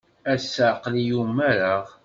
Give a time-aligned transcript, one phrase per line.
[0.33, 1.83] Ass-a, aql-iyi umareɣ.